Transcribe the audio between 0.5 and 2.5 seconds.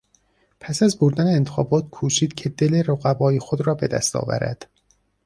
پس از بردن انتخابات کوشید که